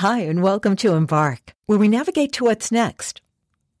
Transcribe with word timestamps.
Hi, 0.00 0.18
and 0.18 0.42
welcome 0.42 0.76
to 0.76 0.92
Embark, 0.92 1.54
where 1.64 1.78
we 1.78 1.88
navigate 1.88 2.34
to 2.34 2.44
what's 2.44 2.70
next. 2.70 3.22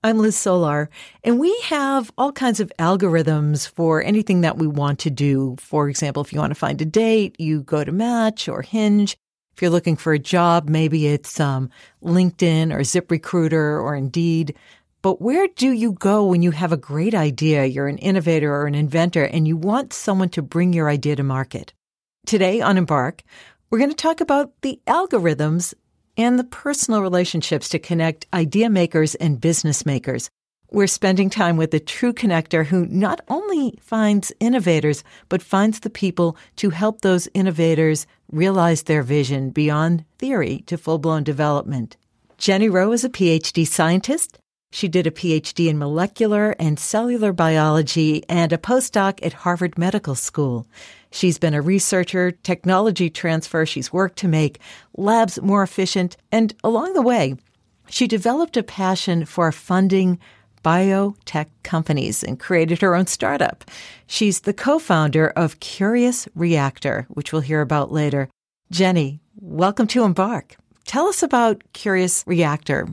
I'm 0.02 0.16
Liz 0.16 0.34
Solar, 0.34 0.88
and 1.22 1.38
we 1.38 1.54
have 1.64 2.10
all 2.16 2.32
kinds 2.32 2.58
of 2.58 2.72
algorithms 2.78 3.68
for 3.68 4.02
anything 4.02 4.40
that 4.40 4.56
we 4.56 4.66
want 4.66 4.98
to 5.00 5.10
do. 5.10 5.56
For 5.58 5.90
example, 5.90 6.22
if 6.22 6.32
you 6.32 6.38
want 6.38 6.52
to 6.52 6.58
find 6.58 6.80
a 6.80 6.86
date, 6.86 7.38
you 7.38 7.60
go 7.60 7.84
to 7.84 7.92
Match 7.92 8.48
or 8.48 8.62
Hinge. 8.62 9.18
If 9.52 9.60
you're 9.60 9.70
looking 9.70 9.94
for 9.94 10.14
a 10.14 10.18
job, 10.18 10.70
maybe 10.70 11.06
it's 11.06 11.38
um, 11.38 11.68
LinkedIn 12.02 12.72
or 12.72 12.78
ZipRecruiter 12.78 13.52
or 13.82 13.94
Indeed. 13.94 14.56
But 15.02 15.20
where 15.20 15.48
do 15.48 15.70
you 15.70 15.92
go 15.92 16.24
when 16.24 16.40
you 16.40 16.52
have 16.52 16.72
a 16.72 16.78
great 16.78 17.14
idea? 17.14 17.66
You're 17.66 17.88
an 17.88 17.98
innovator 17.98 18.54
or 18.54 18.66
an 18.66 18.74
inventor 18.74 19.24
and 19.24 19.46
you 19.46 19.58
want 19.58 19.92
someone 19.92 20.30
to 20.30 20.40
bring 20.40 20.72
your 20.72 20.88
idea 20.88 21.16
to 21.16 21.22
market. 21.22 21.74
Today 22.24 22.62
on 22.62 22.78
Embark, 22.78 23.22
we're 23.68 23.78
going 23.78 23.90
to 23.90 23.96
talk 23.96 24.22
about 24.22 24.52
the 24.62 24.80
algorithms 24.86 25.74
and 26.16 26.38
the 26.38 26.44
personal 26.44 27.02
relationships 27.02 27.68
to 27.68 27.78
connect 27.78 28.26
idea 28.32 28.70
makers 28.70 29.14
and 29.16 29.40
business 29.40 29.84
makers. 29.84 30.30
We're 30.70 30.88
spending 30.88 31.30
time 31.30 31.56
with 31.56 31.72
a 31.74 31.80
true 31.80 32.12
connector 32.12 32.66
who 32.66 32.86
not 32.86 33.20
only 33.28 33.78
finds 33.80 34.32
innovators, 34.40 35.04
but 35.28 35.42
finds 35.42 35.80
the 35.80 35.90
people 35.90 36.36
to 36.56 36.70
help 36.70 37.00
those 37.00 37.28
innovators 37.34 38.06
realize 38.32 38.82
their 38.82 39.02
vision 39.02 39.50
beyond 39.50 40.04
theory 40.18 40.64
to 40.66 40.76
full 40.76 40.98
blown 40.98 41.22
development. 41.22 41.96
Jenny 42.38 42.68
Rowe 42.68 42.92
is 42.92 43.04
a 43.04 43.08
PhD 43.08 43.66
scientist. 43.66 44.38
She 44.70 44.88
did 44.88 45.06
a 45.06 45.10
PhD 45.10 45.68
in 45.68 45.78
molecular 45.78 46.54
and 46.58 46.78
cellular 46.78 47.32
biology 47.32 48.24
and 48.28 48.52
a 48.52 48.58
postdoc 48.58 49.24
at 49.24 49.32
Harvard 49.32 49.78
Medical 49.78 50.14
School. 50.14 50.66
She's 51.10 51.38
been 51.38 51.54
a 51.54 51.62
researcher, 51.62 52.32
technology 52.32 53.08
transfer. 53.08 53.64
She's 53.64 53.92
worked 53.92 54.18
to 54.18 54.28
make 54.28 54.58
labs 54.96 55.40
more 55.40 55.62
efficient. 55.62 56.16
And 56.30 56.54
along 56.62 56.92
the 56.92 57.02
way, 57.02 57.36
she 57.88 58.06
developed 58.06 58.56
a 58.56 58.62
passion 58.62 59.24
for 59.24 59.50
funding 59.52 60.18
biotech 60.64 61.46
companies 61.62 62.24
and 62.24 62.40
created 62.40 62.82
her 62.82 62.96
own 62.96 63.06
startup. 63.06 63.64
She's 64.08 64.40
the 64.40 64.52
co-founder 64.52 65.28
of 65.28 65.60
Curious 65.60 66.28
Reactor, 66.34 67.06
which 67.08 67.32
we'll 67.32 67.42
hear 67.42 67.60
about 67.60 67.92
later. 67.92 68.28
Jenny, 68.72 69.20
welcome 69.36 69.86
to 69.86 70.02
Embark. 70.02 70.56
Tell 70.84 71.06
us 71.06 71.22
about 71.22 71.62
Curious 71.72 72.24
Reactor. 72.26 72.88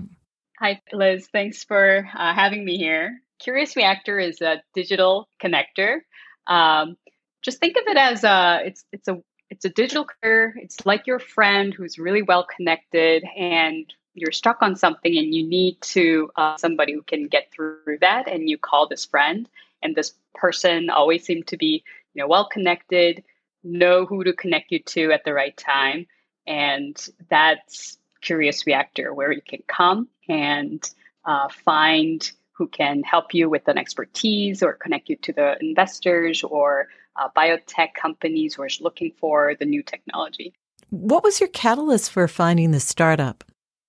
Hi, 0.63 0.79
Liz. 0.93 1.27
Thanks 1.27 1.65
for 1.65 2.09
uh, 2.17 2.33
having 2.33 2.63
me 2.63 2.77
here. 2.77 3.19
Curious 3.37 3.75
Reactor 3.75 4.17
is 4.17 4.41
a 4.41 4.63
digital 4.73 5.27
connector. 5.43 6.03
Um, 6.47 6.95
just 7.41 7.59
think 7.59 7.75
of 7.75 7.83
it 7.85 7.97
as 7.97 8.23
a 8.23 8.61
it's 8.63 8.85
it's 8.93 9.09
a 9.09 9.21
it's 9.49 9.65
a 9.65 9.69
digital 9.69 10.05
career. 10.05 10.53
It's 10.55 10.85
like 10.85 11.05
your 11.05 11.19
friend 11.19 11.73
who's 11.73 11.99
really 11.99 12.21
well 12.21 12.45
connected, 12.45 13.25
and 13.37 13.93
you're 14.13 14.31
stuck 14.31 14.61
on 14.61 14.77
something, 14.77 15.17
and 15.17 15.35
you 15.35 15.45
need 15.45 15.81
to 15.81 16.31
uh, 16.37 16.55
somebody 16.55 16.93
who 16.93 17.01
can 17.01 17.27
get 17.27 17.51
through 17.51 17.97
that, 17.99 18.29
and 18.29 18.49
you 18.49 18.57
call 18.57 18.87
this 18.87 19.03
friend, 19.05 19.49
and 19.81 19.93
this 19.97 20.13
person 20.33 20.89
always 20.89 21.25
seem 21.25 21.43
to 21.43 21.57
be 21.57 21.83
you 22.13 22.21
know 22.21 22.27
well 22.29 22.47
connected, 22.47 23.25
know 23.65 24.05
who 24.05 24.23
to 24.23 24.31
connect 24.31 24.71
you 24.71 24.79
to 24.79 25.11
at 25.11 25.25
the 25.25 25.33
right 25.33 25.57
time, 25.57 26.07
and 26.47 27.05
that's 27.29 27.97
Curious 28.23 28.65
Reactor, 28.65 29.13
where 29.13 29.31
you 29.31 29.41
can 29.41 29.61
come 29.67 30.07
and 30.27 30.81
uh, 31.25 31.49
find 31.49 32.31
who 32.53 32.67
can 32.67 33.03
help 33.03 33.33
you 33.33 33.49
with 33.49 33.67
an 33.67 33.77
expertise 33.77 34.63
or 34.63 34.73
connect 34.73 35.09
you 35.09 35.15
to 35.17 35.33
the 35.33 35.57
investors 35.59 36.43
or 36.43 36.87
uh, 37.15 37.27
biotech 37.35 37.93
companies 37.93 38.55
who 38.55 38.63
are 38.63 38.69
looking 38.79 39.11
for 39.19 39.55
the 39.59 39.65
new 39.65 39.83
technology. 39.83 40.53
What 40.89 41.23
was 41.23 41.39
your 41.39 41.49
catalyst 41.49 42.11
for 42.11 42.27
finding 42.27 42.71
the 42.71 42.79
startup? 42.79 43.43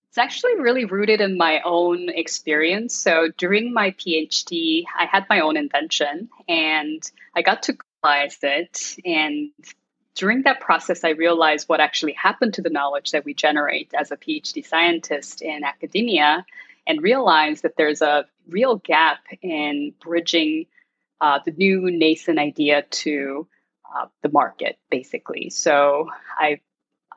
It's 0.09 0.19
actually 0.19 0.55
really 0.61 0.85
rooted 0.85 1.21
in 1.21 1.37
my 1.37 1.61
own 1.65 2.09
experience. 2.09 2.95
So 2.95 3.29
during 3.37 3.75
my 3.75 3.91
PhD, 3.93 4.85
I 4.99 5.07
had 5.07 5.27
my 5.29 5.41
own 5.41 5.57
invention 5.57 6.29
and 6.49 7.03
I 7.35 7.43
got 7.43 7.65
to 7.65 7.77
realize 8.05 8.39
it. 8.43 8.97
And 9.05 9.51
during 10.15 10.43
that 10.43 10.61
process, 10.61 11.05
I 11.05 11.11
realized 11.11 11.69
what 11.69 11.81
actually 11.81 12.13
happened 12.13 12.55
to 12.55 12.63
the 12.63 12.71
knowledge 12.71 13.11
that 13.11 13.25
we 13.25 13.35
generate 13.35 13.93
as 13.95 14.11
a 14.11 14.17
PhD 14.17 14.65
scientist 14.65 15.43
in 15.43 15.65
academia 15.65 16.45
and 16.87 17.03
realized 17.03 17.63
that 17.63 17.77
there's 17.77 18.03
a 18.03 18.27
real 18.49 18.77
gap 18.77 19.21
in 19.43 19.93
bridging 20.01 20.67
uh, 21.21 21.41
the 21.45 21.53
new 21.53 21.91
nascent 21.91 22.39
idea 22.39 22.83
to 22.91 23.47
uh, 23.95 24.07
the 24.23 24.29
market, 24.29 24.79
basically. 24.91 25.51
So 25.51 26.09
I 26.39 26.61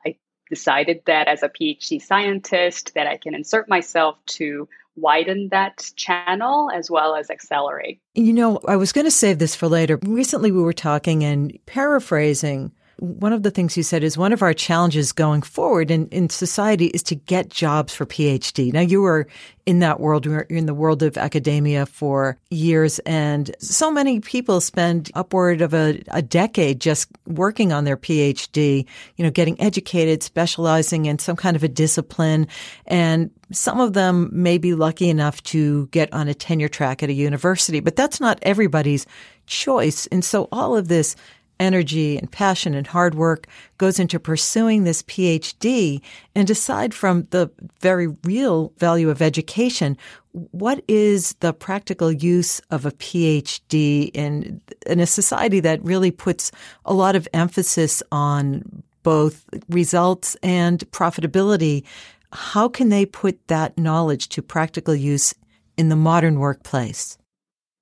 I 0.04 0.16
decided 0.48 1.02
that 1.06 1.28
as 1.28 1.42
a 1.42 1.48
PhD 1.48 2.00
scientist 2.00 2.94
that 2.94 3.06
I 3.06 3.16
can 3.16 3.34
insert 3.34 3.68
myself 3.68 4.16
to 4.26 4.68
widen 4.96 5.48
that 5.50 5.90
channel 5.94 6.70
as 6.74 6.90
well 6.90 7.14
as 7.14 7.30
accelerate. 7.30 8.00
You 8.14 8.32
know, 8.32 8.60
I 8.66 8.76
was 8.76 8.92
going 8.92 9.04
to 9.04 9.10
save 9.10 9.38
this 9.38 9.54
for 9.54 9.68
later. 9.68 9.98
Recently, 10.02 10.50
we 10.50 10.62
were 10.62 10.72
talking 10.72 11.22
and 11.22 11.56
paraphrasing 11.66 12.72
one 12.98 13.32
of 13.32 13.44
the 13.44 13.50
things 13.50 13.76
you 13.76 13.84
said 13.84 14.02
is 14.02 14.18
one 14.18 14.32
of 14.32 14.42
our 14.42 14.52
challenges 14.52 15.12
going 15.12 15.42
forward 15.42 15.90
in, 15.90 16.08
in 16.08 16.28
society 16.28 16.86
is 16.86 17.02
to 17.04 17.14
get 17.14 17.48
jobs 17.48 17.94
for 17.94 18.04
PhD. 18.04 18.72
Now, 18.72 18.80
you 18.80 19.00
were 19.00 19.28
in 19.66 19.78
that 19.78 20.00
world, 20.00 20.26
you 20.26 20.32
were 20.32 20.40
in 20.42 20.66
the 20.66 20.74
world 20.74 21.02
of 21.02 21.16
academia 21.16 21.86
for 21.86 22.38
years, 22.50 22.98
and 23.00 23.54
so 23.60 23.90
many 23.90 24.18
people 24.18 24.60
spend 24.60 25.10
upward 25.14 25.60
of 25.60 25.74
a, 25.74 26.02
a 26.08 26.22
decade 26.22 26.80
just 26.80 27.08
working 27.26 27.72
on 27.72 27.84
their 27.84 27.96
PhD, 27.96 28.84
you 29.16 29.24
know, 29.24 29.30
getting 29.30 29.60
educated, 29.60 30.22
specializing 30.22 31.06
in 31.06 31.20
some 31.20 31.36
kind 31.36 31.54
of 31.54 31.62
a 31.62 31.68
discipline. 31.68 32.48
And 32.86 33.30
some 33.52 33.78
of 33.78 33.92
them 33.92 34.28
may 34.32 34.58
be 34.58 34.74
lucky 34.74 35.08
enough 35.08 35.42
to 35.44 35.86
get 35.88 36.12
on 36.12 36.26
a 36.26 36.34
tenure 36.34 36.68
track 36.68 37.02
at 37.02 37.10
a 37.10 37.14
university, 37.14 37.80
but 37.80 37.94
that's 37.94 38.20
not 38.20 38.38
everybody's 38.42 39.06
choice. 39.46 40.06
And 40.08 40.24
so 40.24 40.48
all 40.50 40.76
of 40.76 40.88
this 40.88 41.14
energy 41.60 42.16
and 42.16 42.30
passion 42.30 42.74
and 42.74 42.86
hard 42.86 43.14
work 43.14 43.46
goes 43.78 43.98
into 43.98 44.20
pursuing 44.20 44.84
this 44.84 45.02
PhD. 45.02 46.00
And 46.34 46.48
aside 46.50 46.94
from 46.94 47.26
the 47.30 47.50
very 47.80 48.08
real 48.24 48.72
value 48.78 49.10
of 49.10 49.22
education, 49.22 49.96
what 50.32 50.82
is 50.88 51.34
the 51.40 51.52
practical 51.52 52.12
use 52.12 52.60
of 52.70 52.86
a 52.86 52.92
PhD 52.92 54.10
in, 54.14 54.60
in 54.86 55.00
a 55.00 55.06
society 55.06 55.60
that 55.60 55.82
really 55.84 56.10
puts 56.10 56.52
a 56.84 56.94
lot 56.94 57.16
of 57.16 57.28
emphasis 57.32 58.02
on 58.12 58.82
both 59.02 59.44
results 59.68 60.36
and 60.42 60.80
profitability? 60.90 61.84
How 62.32 62.68
can 62.68 62.90
they 62.90 63.06
put 63.06 63.46
that 63.48 63.78
knowledge 63.78 64.28
to 64.30 64.42
practical 64.42 64.94
use 64.94 65.34
in 65.76 65.88
the 65.88 65.96
modern 65.96 66.38
workplace? 66.38 67.18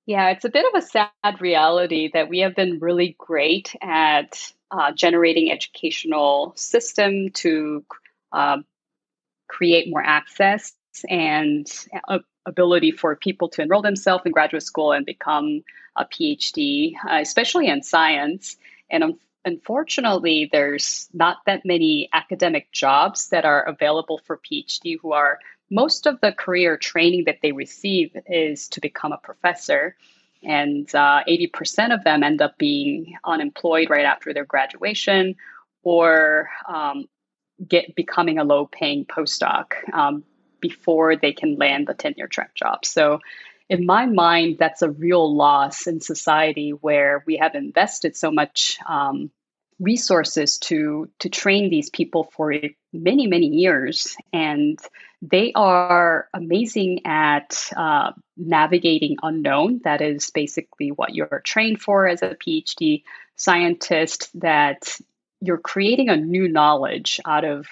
Yeah, 0.07 0.29
it's 0.29 0.45
a 0.45 0.49
bit 0.49 0.65
of 0.73 0.81
a 0.81 0.85
sad 0.85 1.41
reality 1.41 2.09
that 2.13 2.29
we 2.29 2.39
have 2.39 2.55
been 2.55 2.79
really 2.79 3.15
great 3.19 3.75
at 3.81 4.53
uh, 4.71 4.93
generating 4.93 5.51
educational 5.51 6.53
system 6.55 7.31
to 7.31 7.85
uh, 8.31 8.59
create 9.49 9.89
more 9.89 10.03
access 10.03 10.73
and 11.09 11.67
uh, 12.07 12.19
ability 12.45 12.91
for 12.91 13.15
people 13.17 13.49
to 13.49 13.61
enroll 13.61 13.81
themselves 13.81 14.23
in 14.25 14.31
graduate 14.31 14.63
school 14.63 14.93
and 14.93 15.05
become 15.05 15.63
a 15.97 16.05
PhD, 16.05 16.93
uh, 17.09 17.19
especially 17.21 17.67
in 17.67 17.83
science. 17.83 18.57
And 18.89 19.15
unfortunately, 19.45 20.49
there's 20.51 21.09
not 21.13 21.39
that 21.47 21.65
many 21.65 22.09
academic 22.13 22.71
jobs 22.71 23.29
that 23.29 23.45
are 23.45 23.63
available 23.63 24.19
for 24.25 24.37
PhD 24.37 24.97
who 25.01 25.13
are 25.13 25.39
most 25.69 26.07
of 26.07 26.19
the 26.21 26.31
career 26.31 26.77
training 26.77 27.25
that 27.25 27.39
they 27.41 27.51
receive 27.51 28.15
is 28.25 28.69
to 28.69 28.81
become 28.81 29.11
a 29.11 29.17
professor. 29.17 29.95
And 30.43 30.93
uh, 30.93 31.23
80% 31.27 31.93
of 31.93 32.03
them 32.03 32.23
end 32.23 32.41
up 32.41 32.57
being 32.57 33.15
unemployed 33.23 33.89
right 33.89 34.05
after 34.05 34.33
their 34.33 34.45
graduation 34.45 35.35
or 35.83 36.49
um, 36.67 37.05
get 37.65 37.95
becoming 37.95 38.37
a 38.37 38.43
low 38.43 38.65
paying 38.65 39.05
postdoc 39.05 39.73
um, 39.93 40.23
before 40.59 41.15
they 41.15 41.33
can 41.33 41.57
land 41.57 41.87
the 41.87 41.93
tenure 41.93 42.27
track 42.27 42.53
job. 42.55 42.85
So, 42.85 43.19
in 43.69 43.85
my 43.85 44.05
mind, 44.05 44.57
that's 44.59 44.81
a 44.81 44.89
real 44.89 45.35
loss 45.35 45.87
in 45.87 45.99
society 45.99 46.69
where 46.69 47.23
we 47.27 47.37
have 47.37 47.53
invested 47.53 48.15
so 48.15 48.31
much 48.31 48.77
um, 48.87 49.29
resources 49.79 50.57
to 50.57 51.09
to 51.19 51.29
train 51.29 51.69
these 51.69 51.89
people 51.89 52.23
for 52.35 52.53
many 52.93 53.27
many 53.27 53.47
years 53.47 54.15
and 54.33 54.79
they 55.21 55.51
are 55.53 56.27
amazing 56.33 57.01
at 57.05 57.69
uh, 57.75 58.11
navigating 58.35 59.17
unknown. 59.23 59.81
That 59.83 60.01
is 60.01 60.29
basically 60.29 60.91
what 60.91 61.15
you're 61.15 61.41
trained 61.43 61.81
for 61.81 62.07
as 62.07 62.21
a 62.21 62.35
phd 62.35 63.03
scientist 63.35 64.29
that 64.39 64.99
you're 65.41 65.57
creating 65.57 66.09
a 66.09 66.17
new 66.17 66.47
knowledge 66.47 67.19
out 67.25 67.45
of 67.45 67.67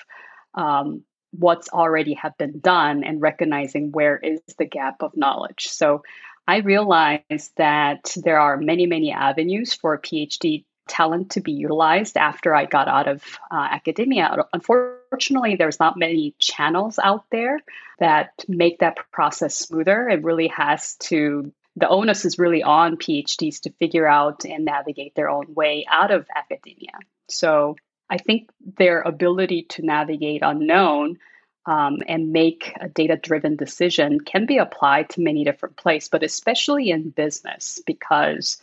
um, 0.54 1.04
what's 1.32 1.70
already 1.70 2.14
have 2.14 2.38
been 2.38 2.60
done 2.60 3.04
and 3.04 3.22
recognizing 3.22 3.92
where 3.92 4.18
is 4.18 4.40
the 4.58 4.66
gap 4.66 5.02
of 5.02 5.18
knowledge. 5.18 5.68
So 5.68 6.04
i 6.48 6.58
realized 6.58 7.52
that 7.58 8.16
there 8.24 8.40
are 8.40 8.58
many 8.58 8.86
many 8.86 9.12
avenues 9.12 9.74
for 9.74 9.96
a 9.96 10.02
phd 10.02 10.64
talent 10.88 11.32
to 11.32 11.42
be 11.42 11.52
utilized 11.52 12.18
after 12.18 12.54
I 12.54 12.66
got 12.66 12.88
out 12.88 13.08
of 13.08 13.24
uh, 13.52 13.68
academia. 13.72 14.46
Unfortunately, 14.54 15.56
there's 15.56 15.80
not 15.80 15.98
many 15.98 16.36
channels 16.40 17.00
out 17.00 17.26
there 17.32 17.60
that 18.00 18.32
make 18.48 18.80
that 18.80 18.98
process 19.12 19.56
smoother. 19.56 20.10
It 20.10 20.24
really 20.24 20.48
has 20.50 20.96
to, 20.96 21.52
the 21.76 21.90
onus 21.90 22.26
is 22.26 22.38
really 22.38 22.64
on 22.64 22.98
PhDs 22.98 23.62
to 23.62 23.72
figure 23.72 24.08
out 24.08 24.46
and 24.46 24.66
navigate 24.66 25.16
their 25.16 25.30
own 25.30 25.54
way 25.54 25.86
out 25.90 26.12
of 26.12 26.28
academia. 26.36 27.00
So 27.30 27.76
I 28.10 28.18
think 28.18 28.50
their 28.78 29.02
ability 29.02 29.64
to 29.70 29.86
navigate 29.86 30.42
unknown 30.44 31.18
um, 31.66 32.04
and 32.08 32.32
make 32.32 32.74
a 32.80 32.88
data 32.88 33.18
driven 33.18 33.56
decision 33.56 34.20
can 34.20 34.46
be 34.46 34.60
applied 34.60 35.10
to 35.10 35.22
many 35.22 35.44
different 35.44 35.78
places, 35.78 36.10
but 36.10 36.24
especially 36.24 36.92
in 36.92 37.10
business 37.10 37.82
because 37.86 38.60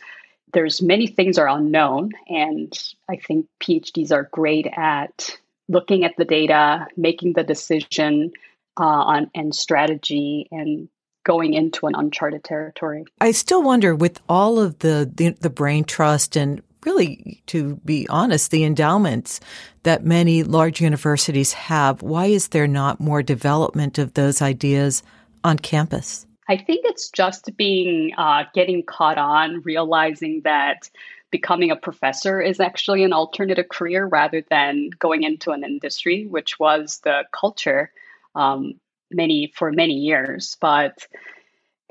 there's 0.53 0.81
many 0.81 1.07
things 1.07 1.37
are 1.37 1.47
unknown 1.47 2.11
and 2.27 2.93
i 3.09 3.15
think 3.15 3.45
phds 3.61 4.11
are 4.11 4.29
great 4.31 4.67
at 4.75 5.37
looking 5.67 6.03
at 6.03 6.15
the 6.17 6.25
data 6.25 6.87
making 6.97 7.33
the 7.33 7.43
decision 7.43 8.31
uh, 8.79 8.83
on 8.83 9.31
and 9.35 9.53
strategy 9.53 10.47
and 10.51 10.89
going 11.23 11.53
into 11.53 11.87
an 11.87 11.95
uncharted 11.95 12.43
territory. 12.43 13.05
I 13.21 13.31
still 13.31 13.63
wonder 13.63 13.95
with 13.95 14.19
all 14.27 14.59
of 14.59 14.79
the, 14.79 15.09
the, 15.13 15.29
the 15.29 15.49
brain 15.49 15.83
trust 15.83 16.35
and 16.35 16.61
really 16.85 17.41
to 17.47 17.77
be 17.85 18.07
honest 18.09 18.51
the 18.51 18.65
endowments 18.65 19.39
that 19.83 20.03
many 20.03 20.43
large 20.43 20.81
universities 20.81 21.53
have 21.53 22.01
why 22.01 22.25
is 22.25 22.49
there 22.49 22.67
not 22.67 22.99
more 22.99 23.23
development 23.23 23.97
of 23.97 24.15
those 24.15 24.41
ideas 24.41 25.01
on 25.45 25.57
campus 25.57 26.25
I 26.47 26.57
think 26.57 26.85
it's 26.85 27.09
just 27.09 27.55
being 27.57 28.13
uh, 28.17 28.43
getting 28.53 28.83
caught 28.83 29.17
on, 29.17 29.61
realizing 29.61 30.41
that 30.43 30.89
becoming 31.31 31.71
a 31.71 31.75
professor 31.75 32.41
is 32.41 32.59
actually 32.59 33.03
an 33.03 33.13
alternative 33.13 33.67
career 33.69 34.05
rather 34.05 34.43
than 34.49 34.91
going 34.99 35.23
into 35.23 35.51
an 35.51 35.63
industry, 35.63 36.27
which 36.27 36.59
was 36.59 36.99
the 37.03 37.23
culture 37.31 37.91
um, 38.35 38.75
many 39.09 39.51
for 39.55 39.71
many 39.71 39.95
years. 39.95 40.57
But 40.61 41.07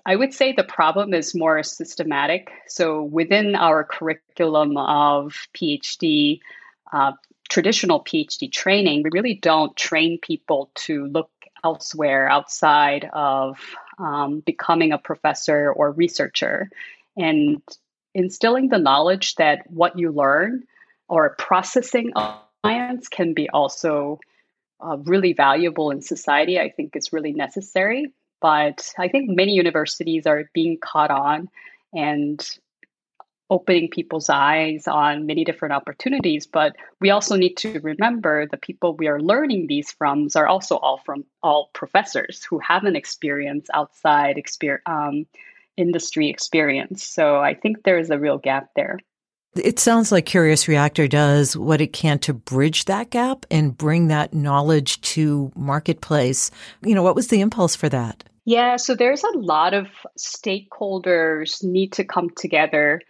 I 0.05 0.17
would 0.17 0.35
say 0.35 0.53
the 0.53 0.65
problem 0.65 1.15
is 1.15 1.35
more 1.35 1.63
systematic. 1.63 2.51
So 2.67 3.03
within 3.03 3.55
our 3.55 3.85
curriculum 3.85 4.77
of 4.77 5.35
PhD, 5.55 6.41
uh, 6.93 7.13
traditional 7.49 8.03
PhD 8.03 8.51
training, 8.51 9.03
we 9.03 9.11
really 9.13 9.35
don't 9.35 9.77
train 9.77 10.19
people 10.21 10.71
to 10.87 11.07
look 11.07 11.31
elsewhere 11.65 12.29
outside 12.29 13.09
of 13.13 13.59
um, 14.03 14.41
becoming 14.41 14.93
a 14.93 14.99
professor 14.99 15.73
or 15.73 15.93
researcher 15.93 16.71
and 17.17 17.63
instilling 18.15 18.69
the 18.69 18.79
knowledge 18.79 19.37
that 19.37 19.71
what 19.71 19.99
you 19.99 20.11
learn 20.11 20.65
or 21.09 21.37
processing 21.39 22.13
science 22.65 23.09
can 23.09 23.35
be 23.35 23.49
also 23.49 24.19
uh, 24.81 24.97
really 25.05 25.33
valuable 25.33 25.91
in 25.91 26.03
society. 26.03 26.59
I 26.59 26.71
think 26.71 26.97
is 26.97 27.13
really 27.13 27.33
necessary. 27.33 28.13
But 28.41 28.93
I 28.99 29.09
think 29.09 29.31
many 29.31 29.53
universities 29.53 30.27
are 30.27 30.51
being 30.53 30.79
caught 30.79 31.13
on 31.13 31.49
and 31.95 32.45
opening 33.53 33.87
people's 33.91 34.31
eyes 34.31 34.89
on 34.89 35.27
many 35.27 35.45
different 35.45 35.75
opportunities. 35.75 36.47
But 36.47 36.75
we 37.03 37.11
also 37.11 37.37
need 37.37 37.59
to 37.59 37.79
remember 37.81 38.47
the 38.47 38.57
people 38.57 38.97
we 38.97 39.09
are 39.09 39.21
learning 39.21 39.67
these 39.67 39.93
from 39.93 40.29
are 40.35 40.47
also 40.47 40.77
all 40.79 41.03
from 41.05 41.25
all 41.43 41.69
professors 41.75 42.43
who 42.49 42.59
have 42.61 42.85
an 42.85 42.97
experience 42.97 43.69
outside 43.75 44.39
experience, 44.39 44.83
um, 44.87 45.27
industry 45.77 46.31
experience. 46.31 47.05
So 47.05 47.41
I 47.41 47.53
think 47.55 47.83
there 47.85 47.99
is 47.99 48.09
a 48.09 48.19
real 48.19 48.39
gap 48.39 48.71
there. 48.75 48.99
It 49.55 49.79
sounds 49.79 50.11
like 50.11 50.25
Curious 50.25 50.67
Reactor 50.67 51.07
does 51.09 51.55
what 51.55 51.83
it 51.83 51.93
can 51.93 52.19
to 52.21 52.33
bridge 52.33 52.87
that 52.87 53.11
gap 53.11 53.45
and 53.51 53.77
bring 53.77 54.09
that 54.09 54.33
knowledge 54.33 54.99
to 55.13 55.53
marketplace. 55.55 56.51
You 56.83 56.95
know, 56.95 57.03
what 57.03 57.15
was 57.15 57.29
the 57.29 57.43
impulse 57.43 57.77
for 57.77 57.91
that? 57.91 58.25
Yeah, 58.47 58.77
so 58.77 58.95
there's 58.95 59.23
a 59.23 59.39
lot 59.39 59.75
of 59.75 59.89
stakeholders 60.19 61.63
need 61.63 61.93
to 61.93 62.05
come 62.05 62.31
together 62.31 63.03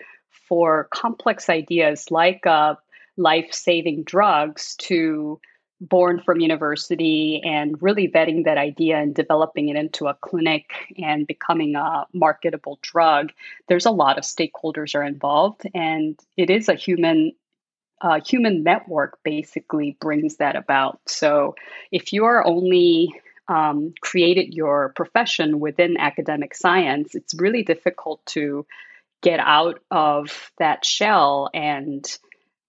for 0.49 0.89
complex 0.93 1.49
ideas 1.49 2.11
like 2.11 2.47
uh, 2.47 2.75
life 3.17 3.53
saving 3.53 4.05
drugs 4.05 4.77
to 4.77 5.41
born 5.83 6.21
from 6.21 6.41
university 6.41 7.43
and 7.45 7.81
really 7.83 8.09
vetting 8.09 8.45
that 8.45 8.57
idea 8.57 8.99
and 8.99 9.15
developing 9.15 9.69
it 9.69 9.77
into 9.77 10.07
a 10.07 10.15
clinic 10.15 10.71
and 11.03 11.27
becoming 11.27 11.75
a 11.75 12.07
marketable 12.13 12.79
drug. 12.83 13.33
There's 13.69 13.85
a 13.85 13.91
lot 13.91 14.17
of 14.17 14.23
stakeholders 14.23 14.95
are 14.95 15.03
involved 15.03 15.63
and 15.75 16.19
it 16.37 16.51
is 16.51 16.69
a 16.69 16.75
human 16.75 17.33
uh, 18.01 18.21
human 18.25 18.65
network 18.65 19.19
basically 19.23 19.97
brings 20.01 20.37
that 20.37 20.57
about. 20.57 20.99
So 21.07 21.55
if 21.93 22.13
you 22.13 22.25
are 22.25 22.45
only 22.45 23.15
um, 23.47 23.95
created 24.01 24.55
your 24.55 24.93
profession 24.97 25.61
within 25.61 25.97
academic 25.99 26.55
science 26.55 27.17
it's 27.17 27.35
really 27.35 27.65
difficult 27.65 28.25
to 28.27 28.65
get 29.23 29.41
out 29.41 29.81
of 29.91 30.51
that 30.59 30.85
shell 30.85 31.49
and 31.55 32.05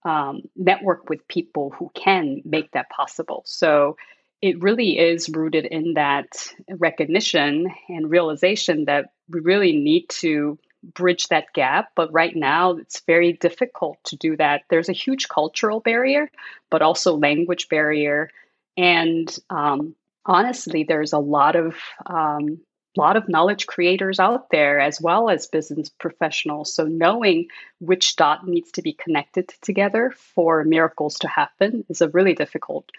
um, 0.04 0.42
network 0.56 1.08
with 1.08 1.26
people 1.28 1.70
who 1.70 1.90
can 1.94 2.42
make 2.44 2.70
that 2.72 2.90
possible. 2.90 3.42
So 3.46 3.96
it 4.42 4.62
really 4.62 4.98
is 4.98 5.28
rooted 5.30 5.64
in 5.64 5.94
that 5.94 6.26
recognition 6.68 7.66
and 7.88 8.10
realization 8.10 8.84
that 8.84 9.06
we 9.28 9.40
really 9.40 9.72
need 9.72 10.06
to 10.20 10.58
bridge 10.82 11.28
that 11.28 11.46
gap. 11.54 11.88
But 11.96 12.12
right 12.12 12.36
now, 12.36 12.72
it's 12.72 13.00
very 13.06 13.32
difficult 13.32 13.96
to 14.04 14.16
do 14.16 14.36
that. 14.36 14.62
There's 14.68 14.90
a 14.90 14.92
huge 14.92 15.28
cultural 15.28 15.80
barrier, 15.80 16.30
but 16.70 16.82
also 16.82 17.16
language 17.16 17.68
barrier. 17.70 18.28
And 18.76 19.34
um, 19.48 19.94
honestly, 20.26 20.84
there's 20.84 21.14
a 21.14 21.18
lot 21.18 21.56
of 21.56 21.76
um, 22.04 22.60
lot 22.96 23.16
of 23.16 23.28
knowledge 23.28 23.66
creators 23.66 24.20
out 24.20 24.50
there 24.50 24.78
as 24.80 25.00
well 25.00 25.28
as 25.28 25.46
business 25.46 25.88
professionals. 25.88 26.74
So 26.74 26.84
knowing 26.84 27.48
which 27.80 28.16
dot 28.16 28.46
needs 28.46 28.72
to 28.72 28.82
be 28.82 28.92
connected 28.92 29.52
together 29.60 30.12
for 30.16 30.64
miracles 30.64 31.18
to 31.20 31.28
happen 31.28 31.84
is 31.88 32.00
a 32.00 32.08
really 32.08 32.34
difficult 32.34 32.90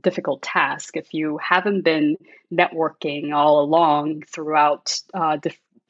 difficult 0.00 0.40
task 0.40 0.96
if 0.96 1.12
you 1.12 1.38
haven't 1.38 1.82
been 1.82 2.16
networking 2.50 3.34
all 3.34 3.62
along 3.62 4.22
throughout 4.22 4.98
uh, 5.12 5.36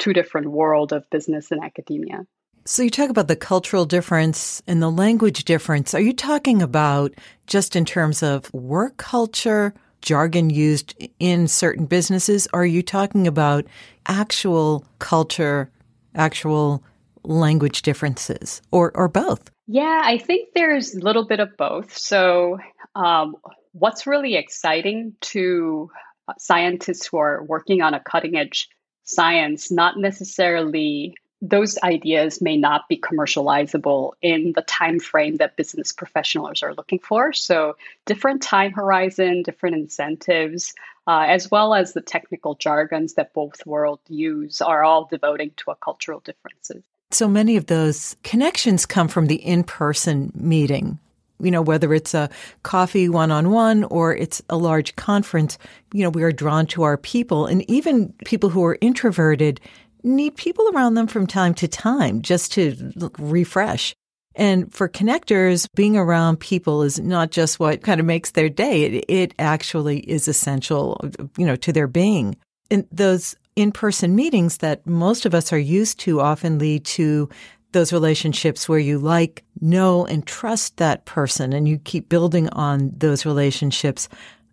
two 0.01 0.13
different 0.13 0.51
world 0.51 0.93
of 0.93 1.09
business 1.11 1.53
and 1.53 1.63
academia. 1.63 2.27
So 2.65 2.83
you 2.83 2.91
talk 2.91 3.09
about 3.09 3.29
the 3.29 3.37
cultural 3.37 3.85
difference 3.85 4.63
and 4.67 4.83
the 4.83 4.91
language 4.91 5.45
difference. 5.45 5.95
Are 5.95 6.01
you 6.01 6.13
talking 6.13 6.61
about 6.61 7.15
just 7.47 7.75
in 7.75 7.85
terms 7.85 8.23
of 8.23 8.53
work 8.53 8.97
culture? 8.97 9.75
Jargon 10.01 10.51
used 10.51 10.95
in 11.19 11.49
certain 11.49 11.87
businesses? 11.87 12.49
Are 12.53 12.67
you 12.67 12.83
talking 12.83 13.27
about 13.27 13.67
actual 14.07 14.85
culture, 14.99 15.71
actual 16.15 16.83
language 17.23 17.83
differences, 17.83 18.63
or, 18.71 18.93
or 18.95 19.09
both? 19.09 19.51
Yeah, 19.67 20.03
I 20.05 20.19
think 20.19 20.51
there's 20.55 20.95
a 20.95 21.01
little 21.01 21.27
bit 21.27 21.41
of 21.41 21.57
both. 21.57 21.97
So, 21.97 22.59
um, 22.95 23.37
what's 23.73 24.07
really 24.07 24.35
exciting 24.35 25.15
to 25.21 25.91
scientists 26.39 27.07
who 27.07 27.19
are 27.19 27.45
working 27.45 27.83
on 27.83 27.95
a 27.95 28.01
cutting 28.01 28.37
edge 28.37 28.69
science, 29.05 29.71
not 29.71 29.97
necessarily 29.97 31.15
those 31.43 31.79
ideas 31.83 32.41
may 32.41 32.57
not 32.57 32.89
be 32.89 32.99
commercializable 32.99 34.13
in 34.21 34.53
the 34.55 34.63
time 34.63 35.01
frame 35.01 35.37
that 35.37 35.57
business 35.57 35.93
professionals 35.93 36.63
are 36.63 36.75
looking 36.75 36.99
for. 36.99 37.33
So 37.33 37.77
different 38.05 38.43
time 38.43 38.73
horizon 38.73 39.43
different 39.43 39.77
incentives 39.77 40.75
uh, 41.07 41.25
as 41.27 41.51
well 41.51 41.75
as 41.75 41.93
the 41.93 42.01
technical 42.01 42.55
jargons 42.55 43.15
that 43.15 43.33
both 43.35 43.65
worlds 43.67 44.03
use 44.09 44.61
are 44.61 44.85
all 44.85 45.07
devoting 45.07 45.51
to 45.57 45.71
a 45.71 45.77
cultural 45.77 46.21
differences. 46.21 46.85
So 47.11 47.27
many 47.27 47.57
of 47.57 47.67
those 47.67 48.17
connections 48.23 48.87
come 48.87 49.09
from 49.09 49.27
the 49.27 49.37
in-person 49.37 50.33
meeting. 50.35 50.99
You 51.41 51.51
know, 51.51 51.63
whether 51.63 51.93
it's 51.95 52.13
a 52.13 52.29
coffee 52.63 53.09
one 53.09 53.33
on 53.33 53.51
one 53.51 53.85
or 53.85 54.15
it's 54.15 54.43
a 54.51 54.59
large 54.59 54.95
conference, 54.97 55.59
you 55.93 56.05
know, 56.05 56.11
we 56.11 56.23
are 56.23 56.33
drawn 56.33 56.67
to 56.67 56.83
our 56.83 56.99
people 56.99 57.47
and 57.47 57.69
even 57.69 58.13
people 58.27 58.51
who 58.51 58.63
are 58.65 58.79
introverted 58.83 59.59
need 60.03 60.37
people 60.37 60.69
around 60.75 60.95
them 60.95 61.07
from 61.07 61.27
time 61.27 61.55
to 61.55 61.69
time 61.69 62.23
just 62.23 62.53
to 62.53 62.93
refresh. 63.19 63.95
And 64.37 64.73
for 64.73 64.89
connectors, 64.89 65.67
being 65.75 65.97
around 65.97 66.39
people 66.39 66.83
is 66.83 67.01
not 67.01 67.31
just 67.31 67.59
what 67.59 67.83
kind 67.83 68.01
of 68.01 68.07
makes 68.07 68.31
their 68.31 68.49
day. 68.49 68.85
It, 68.85 69.05
it 69.09 69.35
actually 69.39 69.99
is 70.01 70.29
essential, 70.29 71.01
you 71.37 71.45
know, 71.45 71.57
to 71.57 71.73
their 71.73 71.89
being. 71.89 72.37
And 72.71 72.87
those 72.93 73.35
in-person 73.57 74.15
meetings 74.15 74.59
that 74.59 74.87
most 74.87 75.27
of 75.27 75.35
us 75.35 75.53
are 75.53 75.59
used 75.59 75.99
to 76.01 76.21
often 76.21 76.59
lead 76.59 76.85
to 76.85 77.29
those 77.73 77.93
relationships 77.93 78.69
where 78.69 78.79
you 78.79 78.99
like, 78.99 79.45
know, 79.61 80.07
and 80.07 80.27
trust 80.27 80.77
that 80.77 81.05
person 81.05 81.53
and 81.53 81.69
you 81.69 81.79
keep 81.79 82.09
building 82.09 82.49
on 82.51 82.93
those 82.97 83.27
relationships. 83.27 84.09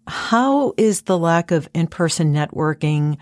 How 0.08 0.74
is 0.78 1.04
the 1.04 1.18
lack 1.18 1.52
of 1.52 1.70
in-person 1.76 2.34
networking, 2.34 3.18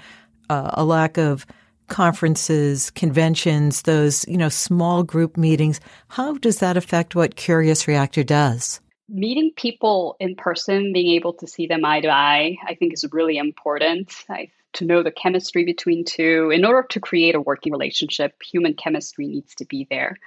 uh, 0.49 0.71
a 0.73 0.85
lack 0.85 1.17
of 1.17 1.45
conferences, 1.87 2.91
conventions, 2.91 3.83
those, 3.83 4.27
you 4.27 4.37
know, 4.37 4.49
small 4.49 5.03
group 5.03 5.37
meetings, 5.37 5.79
how 6.09 6.33
does 6.33 6.59
that 6.59 6.77
affect 6.77 7.15
what 7.15 7.35
Curious 7.35 7.87
Reactor 7.87 8.23
does? 8.23 8.79
Meeting 9.07 9.51
people 9.55 10.15
in 10.19 10.35
person, 10.35 10.93
being 10.93 11.13
able 11.15 11.33
to 11.33 11.47
see 11.47 11.67
them 11.67 11.85
eye 11.85 12.01
to 12.01 12.09
eye, 12.09 12.57
I 12.65 12.75
think 12.75 12.93
is 12.93 13.05
really 13.11 13.37
important. 13.37 14.13
I, 14.29 14.49
to 14.75 14.85
know 14.85 15.03
the 15.03 15.11
chemistry 15.11 15.65
between 15.65 16.05
two. 16.05 16.51
In 16.53 16.65
order 16.65 16.85
to 16.89 16.99
create 16.99 17.35
a 17.35 17.41
working 17.41 17.71
relationship, 17.71 18.41
human 18.43 18.73
chemistry 18.73 19.27
needs 19.27 19.55
to 19.55 19.65
be 19.65 19.87
there. 19.89 20.17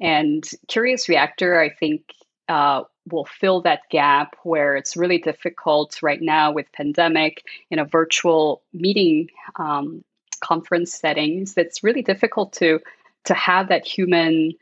And 0.00 0.44
Curious 0.68 1.08
Reactor, 1.08 1.58
I 1.58 1.70
think, 1.70 2.02
uh, 2.48 2.82
will 3.10 3.24
fill 3.24 3.62
that 3.62 3.82
gap 3.90 4.36
where 4.42 4.76
it's 4.76 4.96
really 4.96 5.18
difficult 5.18 6.02
right 6.02 6.20
now 6.20 6.52
with 6.52 6.72
pandemic 6.72 7.42
in 7.70 7.78
a 7.78 7.84
virtual 7.84 8.62
meeting 8.72 9.28
um, 9.56 10.04
conference 10.44 10.92
settings. 10.92 11.56
It's 11.56 11.82
really 11.82 12.02
difficult 12.02 12.52
to 12.54 12.80
to 13.24 13.34
have 13.34 13.68
that 13.68 13.86
human 13.86 14.52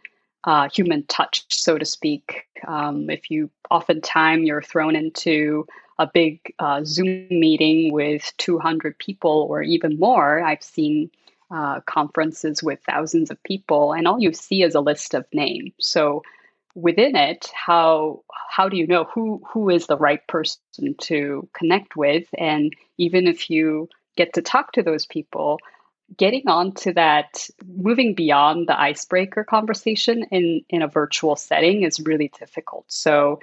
uh, 0.45 0.69
human 0.69 1.05
touch, 1.07 1.45
so 1.49 1.79
to 1.79 1.85
speak. 1.85 2.45
Um, 2.67 3.11
if 3.11 3.31
you 3.31 3.51
oftentimes 3.71 4.47
you're 4.47 4.63
thrown 4.63 4.97
into 4.97 5.67
a 5.99 6.07
big 6.07 6.41
uh, 6.59 6.81
Zoom 6.85 7.29
meeting 7.31 7.93
with 7.93 8.33
200 8.39 8.99
people 8.99 9.47
or 9.51 9.63
even 9.63 9.99
more, 9.99 10.43
I've 10.43 10.63
seen 10.63 11.11
uh, 11.51 11.81
conferences 11.81 12.63
with 12.63 12.81
thousands 12.87 13.31
of 13.31 13.43
people, 13.43 13.93
and 13.93 14.09
all 14.09 14.21
you 14.21 14.33
see 14.33 14.63
is 14.63 14.75
a 14.75 14.81
list 14.81 15.15
of 15.15 15.27
names. 15.33 15.73
So 15.79 16.23
within 16.75 17.15
it, 17.15 17.51
how 17.55 18.23
how 18.49 18.69
do 18.69 18.77
you 18.77 18.87
know 18.87 19.05
who 19.05 19.43
who 19.47 19.71
is 19.71 19.87
the 19.87 19.99
right 19.99 20.27
person 20.29 20.95
to 21.03 21.49
connect 21.53 21.97
with? 21.97 22.27
And 22.39 22.75
even 22.99 23.27
if 23.27 23.51
you 23.51 23.89
get 24.17 24.35
to 24.35 24.43
talk 24.43 24.73
to 24.73 24.83
those 24.83 25.07
people, 25.07 25.59
getting 26.17 26.49
onto 26.49 26.93
that, 26.95 27.49
moving 27.67 28.15
beyond 28.15 28.69
the 28.69 28.79
icebreaker 28.79 29.45
conversation 29.45 30.25
in 30.31 30.65
in 30.69 30.83
a 30.83 30.89
virtual 30.89 31.37
setting 31.37 31.83
is 31.83 32.01
really 32.01 32.31
difficult. 32.39 32.85
So 32.89 33.41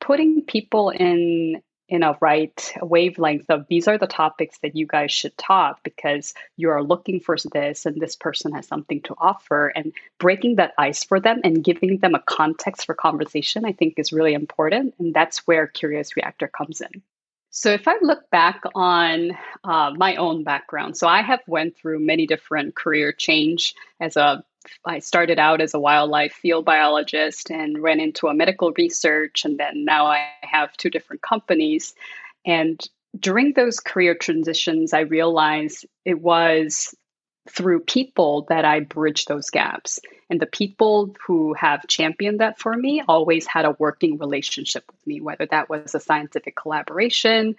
putting 0.00 0.42
people 0.42 0.90
in 0.90 1.62
in 1.88 2.02
a 2.02 2.16
right 2.20 2.72
wavelength 2.80 3.50
of 3.50 3.66
these 3.68 3.86
are 3.88 3.98
the 3.98 4.06
topics 4.06 4.58
that 4.62 4.74
you 4.74 4.86
guys 4.86 5.12
should 5.12 5.36
talk 5.36 5.82
because 5.82 6.34
you 6.56 6.70
are 6.70 6.82
looking 6.82 7.20
for 7.20 7.36
this 7.52 7.84
and 7.84 8.00
this 8.00 8.16
person 8.16 8.52
has 8.52 8.66
something 8.66 9.02
to 9.02 9.14
offer 9.18 9.68
and 9.68 9.92
breaking 10.18 10.56
that 10.56 10.72
ice 10.78 11.04
for 11.04 11.20
them 11.20 11.40
and 11.44 11.62
giving 11.62 11.98
them 11.98 12.14
a 12.14 12.22
context 12.22 12.86
for 12.86 12.94
conversation 12.94 13.66
i 13.66 13.72
think 13.72 13.94
is 13.98 14.12
really 14.12 14.32
important 14.32 14.94
and 14.98 15.12
that's 15.12 15.46
where 15.46 15.66
curious 15.66 16.16
reactor 16.16 16.48
comes 16.48 16.80
in 16.80 17.02
so 17.54 17.70
if 17.70 17.86
I 17.86 17.94
look 18.02 18.28
back 18.30 18.62
on 18.74 19.30
uh, 19.62 19.92
my 19.96 20.16
own 20.16 20.42
background, 20.42 20.96
so 20.96 21.06
I 21.06 21.22
have 21.22 21.38
went 21.46 21.76
through 21.76 22.00
many 22.00 22.26
different 22.26 22.74
career 22.74 23.12
change 23.12 23.74
as 24.00 24.16
a 24.16 24.44
I 24.84 24.98
started 24.98 25.38
out 25.38 25.60
as 25.60 25.72
a 25.72 25.78
wildlife 25.78 26.32
field 26.32 26.64
biologist 26.64 27.50
and 27.50 27.80
ran 27.80 28.00
into 28.00 28.26
a 28.26 28.34
medical 28.34 28.72
research, 28.76 29.44
and 29.44 29.56
then 29.56 29.84
now 29.84 30.06
I 30.06 30.26
have 30.42 30.76
two 30.76 30.90
different 30.90 31.22
companies. 31.22 31.94
And 32.44 32.80
during 33.20 33.52
those 33.52 33.78
career 33.78 34.16
transitions, 34.16 34.92
I 34.92 35.00
realized 35.00 35.86
it 36.04 36.20
was 36.20 36.92
through 37.48 37.80
people 37.80 38.46
that 38.48 38.64
I 38.64 38.80
bridge 38.80 39.26
those 39.26 39.50
gaps. 39.50 40.00
And 40.30 40.40
the 40.40 40.46
people 40.46 41.14
who 41.26 41.52
have 41.54 41.86
championed 41.86 42.40
that 42.40 42.58
for 42.58 42.74
me 42.74 43.02
always 43.06 43.46
had 43.46 43.66
a 43.66 43.76
working 43.78 44.18
relationship 44.18 44.84
with 44.90 45.06
me, 45.06 45.20
whether 45.20 45.46
that 45.46 45.68
was 45.68 45.94
a 45.94 46.00
scientific 46.00 46.56
collaboration 46.56 47.56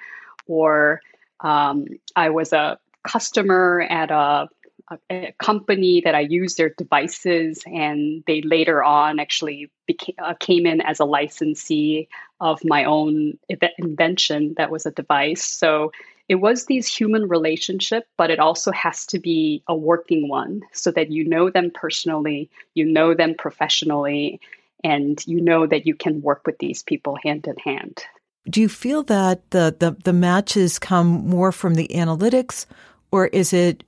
or 0.48 1.01
um, 1.39 1.86
I 2.15 2.30
was 2.30 2.54
a 2.54 2.80
customer 3.04 3.86
at 3.88 4.10
a, 4.10 4.50
a, 4.89 4.98
a, 5.10 5.34
company 5.38 6.01
that 6.01 6.15
I 6.15 6.22
used 6.22 6.58
their 6.58 6.70
devices, 6.70 7.63
and 7.65 8.24
they 8.25 8.42
later 8.42 8.84
on 8.84 9.20
actually 9.20 9.70
became, 9.86 10.15
uh, 10.18 10.34
came 10.39 10.65
in 10.65 10.82
as 10.82 11.00
a 11.00 11.06
licensee 11.06 12.08
of 12.39 12.63
my 12.63 12.86
own 12.86 13.38
invention 13.77 14.56
that 14.58 14.72
was 14.72 14.86
a 14.86 14.92
device. 14.92 15.44
So 15.44 15.92
it 16.27 16.36
was 16.36 16.65
these 16.65 16.88
human 16.88 17.27
relationship 17.27 18.08
but 18.17 18.29
it 18.32 18.39
also 18.39 18.72
has 18.72 19.05
to 19.05 19.20
be 19.20 19.63
a 19.67 19.75
working 19.75 20.27
one 20.27 20.62
so 20.74 20.91
that 20.91 21.12
you 21.12 21.27
know 21.27 21.50
them 21.50 21.72
personally 21.74 22.50
you 22.74 22.86
know 22.86 23.13
them 23.13 23.36
professionally 23.36 24.39
and 24.86 25.25
you 25.25 25.41
know 25.41 25.65
that 25.65 25.88
you 25.88 25.96
can 25.96 26.22
work 26.22 26.46
with 26.46 26.60
these 26.60 26.84
people 26.84 27.17
hand 27.24 27.48
in 27.48 27.58
hand. 27.58 28.03
Do 28.48 28.62
you 28.62 28.70
feel 28.70 29.01
that 29.03 29.50
the 29.50 29.75
the, 29.77 29.98
the 30.03 30.13
matches 30.13 30.77
come 30.77 31.27
more 31.27 31.51
from 31.51 31.74
the 31.74 31.88
analytics 31.88 32.67
or 33.12 33.27
is 33.27 33.51
it 33.51 33.84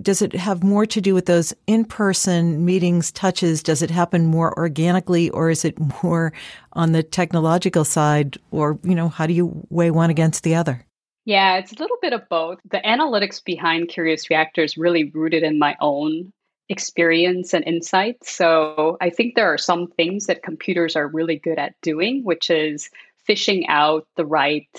does 0.00 0.22
it 0.22 0.32
have 0.32 0.64
more 0.64 0.86
to 0.86 1.00
do 1.00 1.14
with 1.14 1.26
those 1.26 1.54
in-person 1.68 2.64
meetings 2.64 3.12
touches? 3.12 3.62
Does 3.62 3.80
it 3.80 3.90
happen 3.90 4.26
more 4.26 4.56
organically 4.58 5.30
or 5.30 5.50
is 5.50 5.64
it 5.64 5.76
more 6.02 6.32
on 6.72 6.92
the 6.92 7.02
technological 7.02 7.84
side 7.84 8.38
or 8.52 8.78
you 8.84 8.94
know 8.94 9.08
how 9.08 9.26
do 9.26 9.32
you 9.32 9.66
weigh 9.70 9.90
one 9.90 10.10
against 10.10 10.44
the 10.44 10.54
other 10.54 10.84
yeah, 11.28 11.58
it's 11.58 11.72
a 11.72 11.78
little 11.78 11.98
bit 12.00 12.14
of 12.14 12.26
both. 12.30 12.58
The 12.70 12.78
analytics 12.78 13.44
behind 13.44 13.90
Curious 13.90 14.30
Reactor 14.30 14.64
is 14.64 14.78
really 14.78 15.10
rooted 15.10 15.42
in 15.42 15.58
my 15.58 15.76
own 15.78 16.32
experience 16.70 17.52
and 17.52 17.66
insight. 17.66 18.16
So 18.24 18.96
I 19.02 19.10
think 19.10 19.34
there 19.34 19.52
are 19.52 19.58
some 19.58 19.88
things 19.88 20.24
that 20.24 20.42
computers 20.42 20.96
are 20.96 21.06
really 21.06 21.36
good 21.38 21.58
at 21.58 21.74
doing, 21.82 22.24
which 22.24 22.48
is 22.48 22.88
fishing 23.26 23.66
out 23.68 24.06
the 24.16 24.24
right 24.24 24.70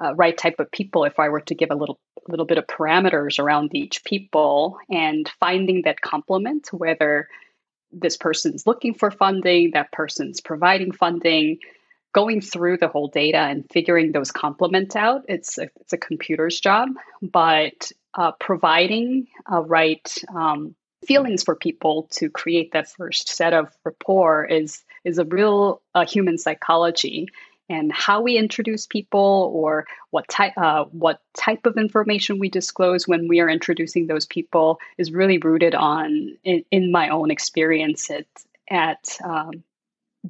uh, 0.00 0.14
right 0.14 0.38
type 0.38 0.60
of 0.60 0.70
people. 0.70 1.02
If 1.02 1.18
I 1.18 1.28
were 1.28 1.40
to 1.40 1.56
give 1.56 1.72
a 1.72 1.74
little 1.74 1.98
little 2.28 2.46
bit 2.46 2.58
of 2.58 2.68
parameters 2.68 3.40
around 3.40 3.74
each 3.74 4.04
people 4.04 4.78
and 4.88 5.28
finding 5.40 5.82
that 5.86 6.02
complement, 6.02 6.68
whether 6.72 7.26
this 7.90 8.16
person's 8.16 8.64
looking 8.64 8.94
for 8.94 9.10
funding, 9.10 9.72
that 9.72 9.90
person's 9.90 10.40
providing 10.40 10.92
funding, 10.92 11.58
going 12.16 12.40
through 12.40 12.78
the 12.78 12.88
whole 12.88 13.08
data 13.08 13.36
and 13.36 13.66
figuring 13.70 14.10
those 14.10 14.32
complements 14.32 14.96
out, 14.96 15.22
it's 15.28 15.58
a, 15.58 15.68
it's 15.80 15.92
a 15.92 15.98
computer's 15.98 16.58
job. 16.58 16.88
But 17.20 17.92
uh, 18.14 18.32
providing 18.40 19.26
a 19.46 19.60
right 19.60 20.10
um, 20.34 20.74
feelings 21.06 21.42
for 21.42 21.54
people 21.54 22.08
to 22.12 22.30
create 22.30 22.72
that 22.72 22.90
first 22.90 23.28
set 23.28 23.52
of 23.52 23.68
rapport 23.84 24.46
is 24.46 24.82
is 25.04 25.18
a 25.18 25.24
real 25.26 25.82
uh, 25.94 26.06
human 26.06 26.38
psychology 26.38 27.28
and 27.68 27.92
how 27.92 28.22
we 28.22 28.38
introduce 28.38 28.86
people 28.86 29.52
or 29.54 29.84
what 30.10 30.26
type 30.28 30.54
uh, 30.56 30.84
what 30.84 31.20
type 31.36 31.66
of 31.66 31.76
information 31.76 32.38
we 32.38 32.48
disclose 32.48 33.06
when 33.06 33.28
we 33.28 33.40
are 33.40 33.50
introducing 33.50 34.06
those 34.06 34.24
people 34.24 34.78
is 34.96 35.12
really 35.12 35.36
rooted 35.36 35.74
on 35.74 36.34
in, 36.44 36.64
in 36.70 36.90
my 36.90 37.10
own 37.10 37.30
experience 37.30 38.10
at, 38.10 38.26
at 38.70 39.18
um, 39.22 39.62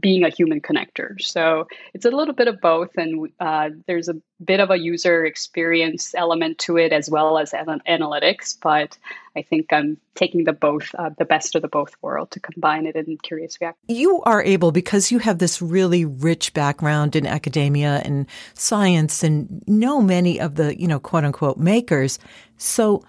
being 0.00 0.24
a 0.24 0.28
human 0.28 0.60
connector. 0.60 1.20
So 1.20 1.66
it's 1.94 2.04
a 2.04 2.10
little 2.10 2.34
bit 2.34 2.48
of 2.48 2.60
both, 2.60 2.90
and 2.96 3.28
uh, 3.40 3.70
there's 3.86 4.08
a 4.08 4.16
bit 4.44 4.60
of 4.60 4.70
a 4.70 4.78
user 4.78 5.24
experience 5.24 6.14
element 6.14 6.58
to 6.58 6.76
it 6.76 6.92
as 6.92 7.08
well 7.08 7.38
as 7.38 7.52
an 7.52 7.80
analytics. 7.88 8.56
But 8.60 8.98
I 9.36 9.42
think 9.42 9.72
I'm 9.72 9.98
taking 10.14 10.44
the 10.44 10.52
both, 10.52 10.94
uh, 10.98 11.10
the 11.18 11.24
best 11.24 11.54
of 11.54 11.62
the 11.62 11.68
both 11.68 11.94
world 12.02 12.30
to 12.32 12.40
combine 12.40 12.86
it 12.86 12.96
in 12.96 13.18
Curious 13.18 13.58
React. 13.60 13.78
You 13.88 14.22
are 14.22 14.42
able 14.42 14.72
because 14.72 15.10
you 15.10 15.18
have 15.20 15.38
this 15.38 15.60
really 15.62 16.04
rich 16.04 16.52
background 16.54 17.16
in 17.16 17.26
academia 17.26 18.02
and 18.04 18.26
science, 18.54 19.22
and 19.22 19.62
know 19.66 20.00
many 20.00 20.40
of 20.40 20.56
the 20.56 20.78
you 20.78 20.86
know 20.86 20.98
quote 20.98 21.24
unquote 21.24 21.58
makers. 21.58 22.18
So 22.58 23.04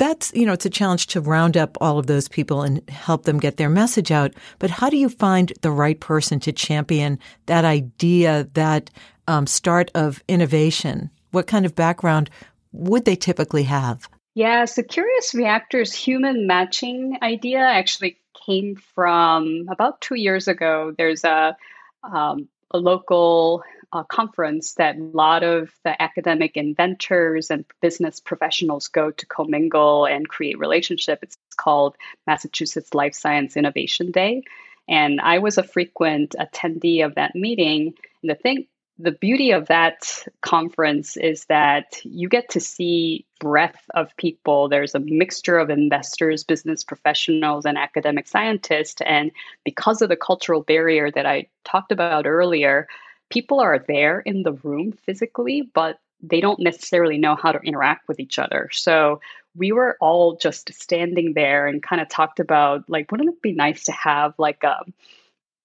that's, 0.00 0.32
you 0.34 0.46
know, 0.46 0.54
it's 0.54 0.64
a 0.64 0.70
challenge 0.70 1.08
to 1.08 1.20
round 1.20 1.58
up 1.58 1.76
all 1.78 1.98
of 1.98 2.06
those 2.06 2.26
people 2.26 2.62
and 2.62 2.88
help 2.88 3.24
them 3.24 3.38
get 3.38 3.58
their 3.58 3.68
message 3.68 4.10
out. 4.10 4.32
But 4.58 4.70
how 4.70 4.88
do 4.88 4.96
you 4.96 5.10
find 5.10 5.52
the 5.60 5.70
right 5.70 6.00
person 6.00 6.40
to 6.40 6.52
champion 6.52 7.18
that 7.44 7.66
idea, 7.66 8.48
that 8.54 8.88
um, 9.28 9.46
start 9.46 9.90
of 9.94 10.24
innovation? 10.26 11.10
What 11.32 11.46
kind 11.46 11.66
of 11.66 11.74
background 11.74 12.30
would 12.72 13.04
they 13.04 13.14
typically 13.14 13.64
have? 13.64 14.08
Yeah, 14.34 14.64
so 14.64 14.82
Curious 14.82 15.34
Reactor's 15.34 15.92
human 15.92 16.46
matching 16.46 17.18
idea 17.20 17.58
actually 17.58 18.16
came 18.46 18.76
from 18.94 19.66
about 19.70 20.00
two 20.00 20.14
years 20.14 20.48
ago. 20.48 20.94
There's 20.96 21.24
a, 21.24 21.58
um, 22.02 22.48
a 22.70 22.78
local 22.78 23.64
uh, 23.92 24.04
conference 24.04 24.74
that 24.74 24.96
a 24.96 25.02
lot 25.02 25.42
of 25.42 25.70
the 25.84 26.00
academic 26.00 26.56
inventors 26.56 27.50
and 27.50 27.64
business 27.82 28.20
professionals 28.20 28.88
go 28.88 29.10
to 29.10 29.26
commingle 29.26 30.06
and 30.06 30.28
create 30.28 30.58
relationship. 30.58 31.18
It's 31.22 31.36
called 31.56 31.96
Massachusetts 32.26 32.94
Life 32.94 33.14
Science 33.14 33.56
Innovation 33.56 34.10
Day. 34.10 34.42
And 34.88 35.20
I 35.20 35.38
was 35.38 35.58
a 35.58 35.62
frequent 35.62 36.34
attendee 36.38 37.04
of 37.04 37.14
that 37.16 37.34
meeting. 37.34 37.94
And 38.22 38.30
the 38.30 38.34
thing, 38.34 38.66
the 38.98 39.12
beauty 39.12 39.52
of 39.52 39.66
that 39.68 40.26
conference 40.42 41.16
is 41.16 41.46
that 41.46 42.00
you 42.04 42.28
get 42.28 42.50
to 42.50 42.60
see 42.60 43.24
breadth 43.40 43.80
of 43.94 44.14
people. 44.16 44.68
There's 44.68 44.94
a 44.94 45.00
mixture 45.00 45.58
of 45.58 45.70
investors, 45.70 46.44
business 46.44 46.84
professionals, 46.84 47.64
and 47.64 47.78
academic 47.78 48.28
scientists. 48.28 49.00
And 49.04 49.30
because 49.64 50.02
of 50.02 50.10
the 50.10 50.16
cultural 50.16 50.62
barrier 50.62 51.10
that 51.10 51.24
I 51.24 51.48
talked 51.64 51.92
about 51.92 52.26
earlier, 52.26 52.86
people 53.30 53.60
are 53.60 53.78
there 53.88 54.20
in 54.20 54.42
the 54.42 54.52
room 54.52 54.92
physically, 54.92 55.62
but 55.74 55.98
they 56.22 56.40
don't 56.40 56.60
necessarily 56.60 57.16
know 57.16 57.34
how 57.34 57.52
to 57.52 57.58
interact 57.60 58.06
with 58.08 58.20
each 58.20 58.38
other. 58.38 58.68
So 58.72 59.20
we 59.56 59.72
were 59.72 59.96
all 60.00 60.36
just 60.36 60.72
standing 60.74 61.32
there 61.34 61.66
and 61.66 61.82
kind 61.82 62.02
of 62.02 62.08
talked 62.08 62.40
about 62.40 62.88
like, 62.88 63.10
wouldn't 63.10 63.30
it 63.30 63.42
be 63.42 63.52
nice 63.52 63.84
to 63.84 63.92
have 63.92 64.34
like 64.38 64.62
a 64.62 64.84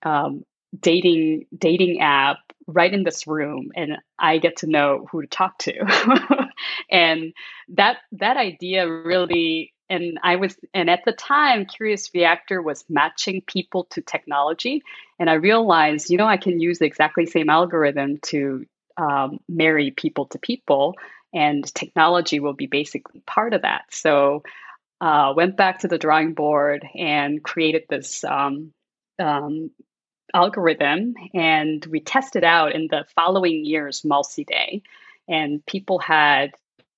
um, 0.07 0.45
dating 0.79 1.45
dating 1.57 2.01
app 2.01 2.37
right 2.67 2.93
in 2.93 3.03
this 3.03 3.27
room 3.27 3.71
and 3.75 3.97
I 4.17 4.37
get 4.39 4.57
to 4.57 4.67
know 4.67 5.07
who 5.11 5.21
to 5.21 5.27
talk 5.27 5.57
to. 5.59 5.73
and 6.89 7.33
that 7.69 7.97
that 8.13 8.37
idea 8.37 8.89
really 8.89 9.73
and 9.89 10.19
I 10.23 10.35
was 10.37 10.55
and 10.73 10.89
at 10.89 11.03
the 11.05 11.11
time 11.11 11.65
Curious 11.65 12.09
Reactor 12.13 12.61
was 12.61 12.85
matching 12.89 13.41
people 13.41 13.85
to 13.91 14.01
technology 14.01 14.83
and 15.19 15.29
I 15.29 15.33
realized, 15.33 16.09
you 16.09 16.17
know, 16.17 16.25
I 16.25 16.37
can 16.37 16.59
use 16.59 16.79
the 16.79 16.85
exactly 16.85 17.25
same 17.25 17.49
algorithm 17.49 18.17
to 18.23 18.65
um, 18.97 19.39
marry 19.47 19.91
people 19.91 20.25
to 20.27 20.39
people 20.39 20.95
and 21.33 21.63
technology 21.73 22.39
will 22.39 22.53
be 22.53 22.67
basically 22.67 23.21
part 23.25 23.53
of 23.53 23.63
that. 23.63 23.83
So 23.91 24.43
uh, 25.01 25.33
went 25.35 25.57
back 25.57 25.79
to 25.79 25.87
the 25.87 25.97
drawing 25.97 26.33
board 26.33 26.85
and 26.95 27.43
created 27.43 27.83
this 27.89 28.23
um, 28.23 28.71
um, 29.19 29.71
algorithm 30.33 31.13
and 31.33 31.85
we 31.85 31.99
tested 31.99 32.43
out 32.43 32.73
in 32.73 32.87
the 32.87 33.05
following 33.15 33.65
year's 33.65 34.01
Mulsi 34.01 34.45
Day. 34.45 34.81
And 35.27 35.65
people 35.65 35.99
had 35.99 36.51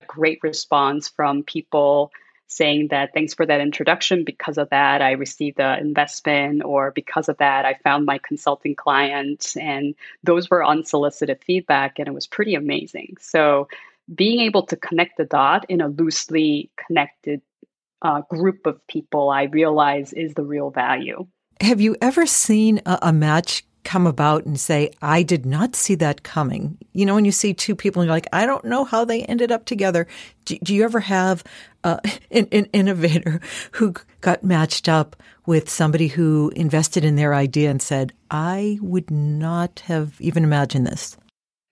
great 0.05 0.39
response 0.43 1.09
from 1.09 1.43
people 1.43 2.11
saying 2.47 2.87
that 2.89 3.13
thanks 3.13 3.33
for 3.33 3.45
that 3.45 3.61
introduction. 3.61 4.23
Because 4.23 4.57
of 4.57 4.69
that, 4.69 5.01
I 5.01 5.11
received 5.11 5.59
an 5.59 5.79
investment, 5.79 6.63
or 6.63 6.91
because 6.91 7.29
of 7.29 7.37
that, 7.37 7.65
I 7.65 7.75
found 7.83 8.05
my 8.05 8.17
consulting 8.17 8.75
client. 8.75 9.55
And 9.59 9.95
those 10.23 10.49
were 10.49 10.65
unsolicited 10.65 11.43
feedback, 11.45 11.99
and 11.99 12.07
it 12.07 12.13
was 12.13 12.27
pretty 12.27 12.55
amazing. 12.55 13.17
So, 13.19 13.67
being 14.15 14.39
able 14.39 14.63
to 14.67 14.77
connect 14.77 15.17
the 15.17 15.25
dot 15.25 15.65
in 15.67 15.81
a 15.81 15.89
loosely 15.89 16.71
connected 16.87 17.41
uh, 18.01 18.21
group 18.29 18.65
of 18.65 18.85
people, 18.87 19.29
I 19.29 19.43
realize 19.43 20.13
is 20.13 20.33
the 20.33 20.43
real 20.43 20.69
value. 20.69 21.27
Have 21.59 21.81
you 21.81 21.95
ever 22.01 22.25
seen 22.25 22.81
a, 22.85 22.99
a, 23.01 23.13
match 23.13 23.63
come 23.87 24.05
about 24.05 24.45
and 24.45 24.59
say, 24.59 24.91
I 25.01 25.23
did 25.23 25.45
not 25.45 25.73
see 25.73 25.95
that 25.95 26.23
coming? 26.23 26.77
You 26.91 27.05
know, 27.05 27.15
when 27.15 27.23
you 27.23 27.31
see 27.31 27.53
two 27.53 27.73
people 27.73 28.01
and 28.01 28.07
you're 28.07 28.15
like, 28.15 28.27
I 28.33 28.45
don't 28.45 28.65
know 28.65 28.83
how 28.83 29.05
they 29.05 29.23
ended 29.23 29.49
up 29.49 29.63
together. 29.63 30.07
Do, 30.43 30.57
do 30.61 30.75
you 30.75 30.83
ever 30.83 30.99
have 30.99 31.41
uh, 31.85 31.99
an, 32.31 32.49
an 32.51 32.65
innovator 32.73 33.39
who 33.71 33.93
got 34.19 34.43
matched 34.43 34.89
up 34.89 35.15
with 35.45 35.69
somebody 35.69 36.09
who 36.09 36.51
invested 36.53 37.05
in 37.05 37.15
their 37.15 37.33
idea 37.33 37.71
and 37.71 37.81
said, 37.81 38.11
I 38.29 38.77
would 38.81 39.09
not 39.09 39.79
have 39.85 40.19
even 40.19 40.43
imagined 40.43 40.85
this? 40.85 41.15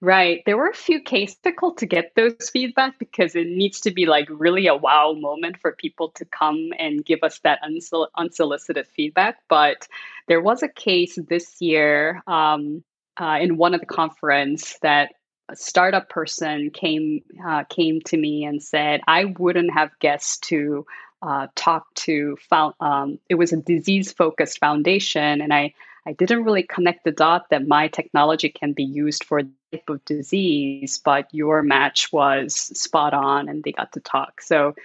Right. 0.05 0.43
There 0.45 0.55
were 0.55 0.69
a 0.69 0.73
few 0.75 1.01
cases 1.01 1.37
difficult 1.37 1.79
to 1.79 1.87
get 1.87 2.13
those 2.15 2.51
feedback 2.51 2.99
because 2.99 3.35
it 3.35 3.47
needs 3.47 3.79
to 3.81 3.91
be 3.91 4.05
like 4.05 4.27
really 4.29 4.67
a 4.67 4.75
wow 4.75 5.13
moment 5.17 5.57
for 5.59 5.71
people 5.71 6.11
to 6.17 6.25
come 6.25 6.69
and 6.77 7.03
give 7.03 7.23
us 7.23 7.39
that 7.39 7.59
unsol- 7.63 8.09
unsolicited 8.15 8.85
feedback. 8.87 9.37
But 9.49 9.87
there 10.27 10.41
was 10.41 10.61
a 10.61 10.67
case 10.67 11.17
this 11.27 11.59
year 11.59 12.21
um, 12.27 12.83
uh, 13.19 13.39
in 13.41 13.57
one 13.57 13.73
of 13.73 13.79
the 13.79 13.87
conference 13.87 14.77
that 14.83 15.13
a 15.49 15.55
startup 15.55 16.07
person 16.09 16.69
came 16.69 17.23
uh, 17.43 17.63
came 17.63 17.99
to 18.01 18.17
me 18.17 18.45
and 18.45 18.61
said, 18.61 19.01
"I 19.07 19.25
wouldn't 19.25 19.73
have 19.73 19.89
guessed 19.99 20.43
to 20.49 20.85
uh, 21.23 21.47
talk 21.55 21.91
to." 22.05 22.37
Found, 22.49 22.75
um, 22.79 23.19
it 23.27 23.35
was 23.35 23.53
a 23.53 23.57
disease 23.57 24.11
focused 24.11 24.59
foundation, 24.59 25.41
and 25.41 25.51
I 25.51 25.73
I 26.07 26.13
didn't 26.13 26.43
really 26.43 26.63
connect 26.63 27.03
the 27.03 27.11
dot 27.11 27.47
that 27.49 27.67
my 27.67 27.87
technology 27.87 28.49
can 28.49 28.73
be 28.73 28.83
used 28.83 29.23
for 29.23 29.41
type 29.71 29.89
of 29.89 30.05
disease, 30.05 31.01
but 31.03 31.27
your 31.33 31.63
match 31.63 32.11
was 32.13 32.55
spot 32.55 33.13
on 33.13 33.49
and 33.49 33.63
they 33.63 33.71
got 33.71 33.93
to 33.93 33.99
talk. 33.99 34.41
So 34.41 34.75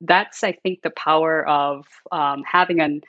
that's, 0.00 0.42
I 0.42 0.52
think, 0.52 0.82
the 0.82 0.90
power 0.90 1.46
of 1.46 1.86
um, 2.10 2.42
having 2.44 2.80
an 2.80 3.02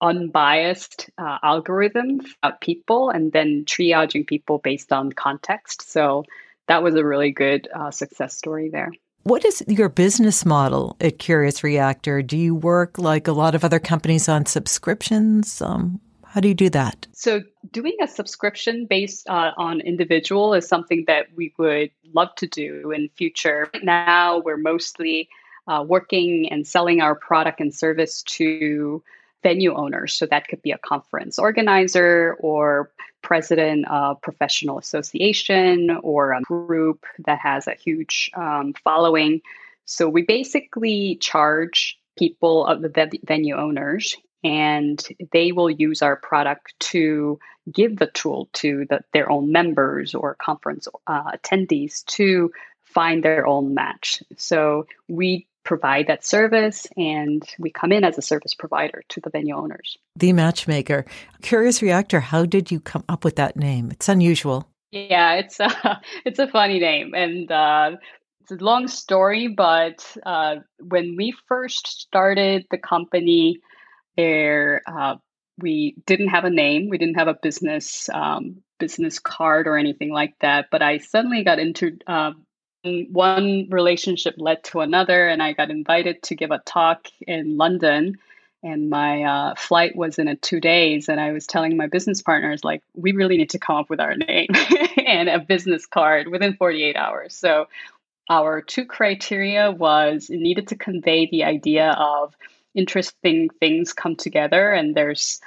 unbiased 0.00 1.10
uh, 1.18 1.38
algorithm 1.42 2.20
of 2.42 2.60
people 2.60 3.10
and 3.10 3.32
then 3.32 3.64
triaging 3.64 4.26
people 4.26 4.58
based 4.58 4.92
on 4.92 5.12
context. 5.12 5.90
So 5.90 6.24
that 6.68 6.82
was 6.82 6.94
a 6.94 7.04
really 7.04 7.30
good 7.30 7.68
uh, 7.74 7.90
success 7.90 8.36
story 8.36 8.68
there. 8.70 8.92
What 9.22 9.44
is 9.44 9.64
your 9.66 9.88
business 9.88 10.44
model 10.44 10.96
at 11.00 11.18
Curious 11.18 11.64
Reactor? 11.64 12.22
Do 12.22 12.36
you 12.36 12.54
work 12.54 12.96
like 12.96 13.26
a 13.26 13.32
lot 13.32 13.54
of 13.54 13.64
other 13.64 13.80
companies 13.80 14.28
on 14.28 14.46
subscriptions? 14.46 15.60
Um, 15.60 16.00
how 16.36 16.40
do 16.40 16.48
you 16.48 16.54
do 16.54 16.68
that? 16.68 17.06
So, 17.14 17.40
doing 17.72 17.96
a 18.02 18.06
subscription 18.06 18.84
based 18.84 19.26
uh, 19.26 19.52
on 19.56 19.80
individual 19.80 20.52
is 20.52 20.68
something 20.68 21.06
that 21.06 21.28
we 21.34 21.54
would 21.56 21.90
love 22.12 22.34
to 22.34 22.46
do 22.46 22.90
in 22.90 23.08
future. 23.16 23.70
Right 23.72 23.82
Now, 23.82 24.40
we're 24.40 24.58
mostly 24.58 25.30
uh, 25.66 25.82
working 25.88 26.52
and 26.52 26.66
selling 26.66 27.00
our 27.00 27.14
product 27.14 27.58
and 27.60 27.74
service 27.74 28.22
to 28.24 29.02
venue 29.42 29.74
owners. 29.74 30.12
So, 30.12 30.26
that 30.26 30.46
could 30.46 30.60
be 30.60 30.72
a 30.72 30.78
conference 30.78 31.38
organizer 31.38 32.36
or 32.38 32.90
president 33.22 33.88
of 33.88 34.20
professional 34.20 34.78
association 34.78 35.90
or 36.02 36.32
a 36.32 36.42
group 36.42 37.06
that 37.24 37.38
has 37.38 37.66
a 37.66 37.74
huge 37.74 38.30
um, 38.34 38.74
following. 38.84 39.40
So, 39.86 40.06
we 40.06 40.20
basically 40.20 41.16
charge 41.16 41.98
people 42.18 42.66
of 42.66 42.82
the 42.82 43.18
venue 43.24 43.56
owners 43.56 44.18
and 44.46 45.04
they 45.32 45.50
will 45.50 45.70
use 45.70 46.02
our 46.02 46.14
product 46.14 46.72
to 46.78 47.38
give 47.72 47.96
the 47.96 48.06
tool 48.06 48.48
to 48.52 48.86
the, 48.88 49.00
their 49.12 49.28
own 49.28 49.50
members 49.50 50.14
or 50.14 50.36
conference 50.36 50.86
uh, 51.08 51.32
attendees 51.32 52.04
to 52.04 52.52
find 52.84 53.24
their 53.24 53.44
own 53.44 53.74
match. 53.74 54.22
So 54.36 54.86
we 55.08 55.48
provide 55.64 56.06
that 56.06 56.24
service 56.24 56.86
and 56.96 57.42
we 57.58 57.70
come 57.70 57.90
in 57.90 58.04
as 58.04 58.16
a 58.16 58.22
service 58.22 58.54
provider 58.54 59.02
to 59.08 59.20
the 59.20 59.30
venue 59.30 59.56
owners. 59.56 59.98
The 60.14 60.32
Matchmaker. 60.32 61.04
Curious 61.42 61.82
Reactor, 61.82 62.20
how 62.20 62.46
did 62.46 62.70
you 62.70 62.78
come 62.78 63.02
up 63.08 63.24
with 63.24 63.34
that 63.34 63.56
name? 63.56 63.90
It's 63.90 64.08
unusual. 64.08 64.68
Yeah, 64.92 65.34
it's 65.34 65.58
a, 65.58 66.00
it's 66.24 66.38
a 66.38 66.46
funny 66.46 66.78
name. 66.78 67.14
And 67.14 67.50
uh, 67.50 67.96
it's 68.42 68.52
a 68.52 68.64
long 68.64 68.86
story, 68.86 69.48
but 69.48 70.06
uh, 70.24 70.56
when 70.78 71.16
we 71.16 71.34
first 71.48 72.02
started 72.02 72.64
the 72.70 72.78
company, 72.78 73.58
where 74.16 74.82
uh, 74.86 75.16
we 75.58 75.96
didn't 76.06 76.28
have 76.28 76.44
a 76.44 76.50
name, 76.50 76.88
we 76.88 76.98
didn't 76.98 77.16
have 77.16 77.28
a 77.28 77.34
business 77.34 78.08
um, 78.10 78.62
business 78.78 79.18
card 79.18 79.66
or 79.66 79.76
anything 79.76 80.12
like 80.12 80.34
that. 80.40 80.66
But 80.70 80.82
I 80.82 80.98
suddenly 80.98 81.44
got 81.44 81.58
into 81.58 81.98
uh, 82.06 82.32
one 82.84 83.68
relationship 83.70 84.34
led 84.38 84.64
to 84.64 84.80
another, 84.80 85.28
and 85.28 85.42
I 85.42 85.52
got 85.52 85.70
invited 85.70 86.22
to 86.24 86.34
give 86.34 86.50
a 86.50 86.58
talk 86.58 87.08
in 87.26 87.56
London. 87.56 88.18
And 88.62 88.90
my 88.90 89.22
uh, 89.22 89.54
flight 89.54 89.94
was 89.94 90.18
in 90.18 90.28
a 90.28 90.34
two 90.34 90.60
days, 90.60 91.08
and 91.08 91.20
I 91.20 91.32
was 91.32 91.46
telling 91.46 91.76
my 91.76 91.86
business 91.86 92.22
partners 92.22 92.64
like, 92.64 92.82
we 92.94 93.12
really 93.12 93.36
need 93.36 93.50
to 93.50 93.58
come 93.58 93.76
up 93.76 93.90
with 93.90 94.00
our 94.00 94.16
name 94.16 94.48
and 95.06 95.28
a 95.28 95.38
business 95.38 95.86
card 95.86 96.28
within 96.28 96.56
48 96.56 96.96
hours. 96.96 97.34
So 97.34 97.68
our 98.28 98.60
two 98.60 98.84
criteria 98.84 99.70
was 99.70 100.30
it 100.30 100.38
needed 100.38 100.68
to 100.68 100.76
convey 100.76 101.28
the 101.30 101.44
idea 101.44 101.92
of 101.92 102.34
interesting 102.76 103.48
things 103.60 103.92
come 103.92 104.16
together 104.16 104.70
and 104.70 104.94
there's 104.94 105.40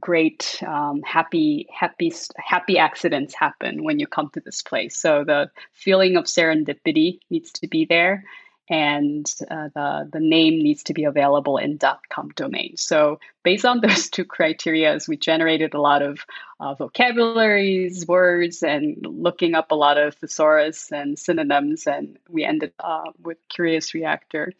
great 0.00 0.60
um, 0.66 1.00
happy 1.02 1.68
happy 1.72 2.12
happy 2.36 2.78
accidents 2.78 3.34
happen 3.34 3.84
when 3.84 3.98
you 4.00 4.06
come 4.06 4.28
to 4.30 4.40
this 4.40 4.62
place 4.62 4.96
so 4.96 5.22
the 5.24 5.50
feeling 5.72 6.16
of 6.16 6.24
serendipity 6.24 7.20
needs 7.30 7.52
to 7.52 7.68
be 7.68 7.84
there 7.84 8.24
and 8.70 9.26
uh, 9.50 9.68
the, 9.74 10.08
the 10.12 10.20
name 10.20 10.62
needs 10.62 10.84
to 10.84 10.94
be 10.94 11.02
available 11.02 11.58
in 11.58 11.78
.com 12.08 12.30
domain. 12.36 12.76
So 12.76 13.18
based 13.42 13.64
on 13.64 13.80
those 13.82 14.08
two 14.08 14.24
criteria, 14.24 14.96
we 15.08 15.16
generated 15.16 15.74
a 15.74 15.80
lot 15.80 16.02
of 16.02 16.24
uh, 16.60 16.74
vocabularies, 16.74 18.06
words, 18.06 18.62
and 18.62 19.04
looking 19.04 19.54
up 19.54 19.72
a 19.72 19.74
lot 19.74 19.98
of 19.98 20.14
thesaurus 20.14 20.92
and 20.92 21.18
synonyms, 21.18 21.88
and 21.88 22.16
we 22.28 22.44
ended 22.44 22.72
uh, 22.78 23.10
with 23.20 23.38
Curious 23.48 23.92
Reactor. 23.92 24.52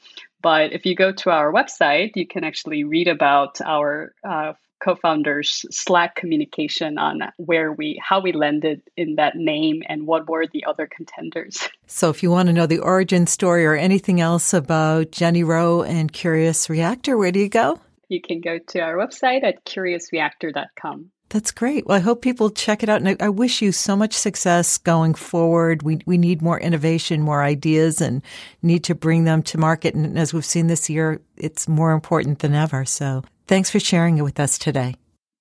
But 0.42 0.72
if 0.72 0.86
you 0.86 0.94
go 0.94 1.12
to 1.12 1.30
our 1.30 1.52
website, 1.52 2.12
you 2.14 2.26
can 2.26 2.44
actually 2.44 2.84
read 2.84 3.08
about 3.08 3.60
our 3.60 4.14
uh, 4.26 4.54
co-founders 4.80 5.66
slack 5.70 6.16
communication 6.16 6.98
on 6.98 7.20
where 7.36 7.72
we 7.72 8.00
how 8.02 8.20
we 8.20 8.32
landed 8.32 8.82
in 8.96 9.16
that 9.16 9.36
name 9.36 9.82
and 9.88 10.06
what 10.06 10.28
were 10.28 10.46
the 10.46 10.64
other 10.64 10.86
contenders. 10.86 11.68
So 11.86 12.08
if 12.08 12.22
you 12.22 12.30
want 12.30 12.46
to 12.46 12.52
know 12.52 12.66
the 12.66 12.78
origin 12.78 13.26
story 13.26 13.66
or 13.66 13.74
anything 13.74 14.20
else 14.20 14.54
about 14.54 15.10
jenny 15.10 15.44
rowe 15.44 15.82
and 15.82 16.12
curious 16.12 16.70
reactor 16.70 17.18
where 17.18 17.32
do 17.32 17.40
you 17.40 17.48
go? 17.48 17.78
You 18.08 18.20
can 18.20 18.40
go 18.40 18.58
to 18.58 18.80
our 18.80 18.94
website 18.94 19.44
at 19.44 19.64
curiousreactor.com 19.64 21.10
that's 21.30 21.50
great. 21.50 21.86
Well, 21.86 21.96
I 21.96 22.00
hope 22.00 22.22
people 22.22 22.50
check 22.50 22.82
it 22.82 22.88
out. 22.88 23.00
And 23.00 23.08
I, 23.08 23.26
I, 23.26 23.28
wish 23.28 23.62
you 23.62 23.72
so 23.72 23.96
much 23.96 24.12
success 24.12 24.76
going 24.76 25.14
forward. 25.14 25.82
We, 25.82 26.00
we 26.04 26.18
need 26.18 26.42
more 26.42 26.60
innovation, 26.60 27.22
more 27.22 27.42
ideas, 27.42 28.00
and 28.00 28.22
need 28.62 28.84
to 28.84 28.94
bring 28.94 29.24
them 29.24 29.42
to 29.44 29.58
market. 29.58 29.94
And 29.94 30.18
as 30.18 30.34
we've 30.34 30.44
seen 30.44 30.66
this 30.66 30.90
year, 30.90 31.20
it's 31.36 31.68
more 31.68 31.92
important 31.92 32.40
than 32.40 32.54
ever. 32.54 32.84
So 32.84 33.22
Thanks 33.50 33.68
for 33.68 33.80
sharing 33.80 34.16
it 34.16 34.22
with 34.22 34.38
us 34.38 34.58
today. 34.58 34.94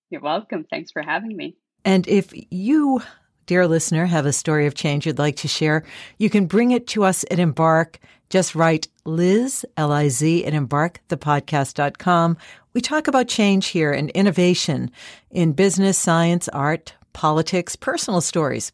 You're 0.10 0.22
welcome. 0.22 0.66
Thanks 0.68 0.92
for 0.92 1.04
having 1.04 1.38
me. 1.38 1.58
And 1.86 2.08
if 2.08 2.34
you 2.50 3.04
Dear 3.46 3.68
listener, 3.68 4.06
have 4.06 4.28
a 4.28 4.34
story 4.34 4.68
of 4.68 4.76
change 4.76 5.08
you'd 5.08 5.18
like 5.18 5.38
to 5.38 5.48
share? 5.48 5.84
You 6.20 6.30
can 6.30 6.46
bring 6.46 6.70
it 6.70 6.86
to 6.90 7.04
us 7.04 7.26
at 7.32 7.40
Embark. 7.40 7.98
Just 8.30 8.54
write 8.54 8.88
Liz, 9.06 9.66
L-I-Z, 9.76 10.46
at 10.46 10.54
embarkthepodcast.com. 10.54 12.38
We 12.74 12.82
talk 12.82 13.08
about 13.08 13.28
change 13.28 13.68
here 13.68 13.92
and 13.92 14.12
innovation 14.12 14.92
in 15.32 15.54
business, 15.54 15.98
science, 15.98 16.48
art, 16.50 16.94
politics, 17.14 17.76
personal 17.76 18.22
stories. 18.22 18.72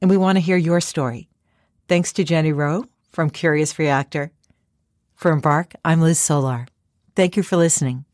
And 0.00 0.10
we 0.10 0.16
want 0.16 0.36
to 0.36 0.40
hear 0.40 0.56
your 0.56 0.80
story. 0.80 1.28
Thanks 1.88 2.12
to 2.14 2.24
Jenny 2.24 2.52
Rowe 2.52 2.86
from 3.12 3.30
Curious 3.30 3.78
Reactor. 3.78 4.32
For 5.14 5.30
Embark, 5.30 5.74
I'm 5.84 6.00
Liz 6.00 6.18
Solar. 6.18 6.66
Thank 7.14 7.36
you 7.36 7.42
for 7.44 7.56
listening. 7.56 8.05